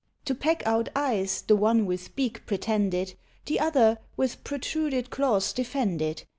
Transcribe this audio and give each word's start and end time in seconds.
To 0.25 0.33
peck 0.33 0.65
out 0.65 0.89
eyes 0.95 1.43
the 1.43 1.55
one 1.55 1.85
with 1.85 2.15
beak 2.15 2.43
pretended, 2.47 3.13
The 3.45 3.59
other 3.59 3.99
with 4.17 4.43
protruded 4.43 5.11
claws 5.11 5.53
defended. 5.53 6.23